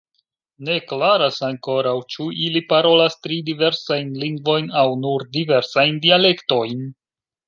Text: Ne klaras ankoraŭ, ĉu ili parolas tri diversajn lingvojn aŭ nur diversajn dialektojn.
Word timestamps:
Ne 0.67 0.75
klaras 0.91 1.35
ankoraŭ, 1.47 1.91
ĉu 2.13 2.25
ili 2.45 2.63
parolas 2.73 3.17
tri 3.25 3.37
diversajn 3.49 4.09
lingvojn 4.25 4.71
aŭ 4.85 4.89
nur 5.05 5.27
diversajn 5.37 6.01
dialektojn. 6.07 6.83